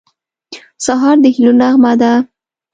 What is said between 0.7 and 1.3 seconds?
سهار د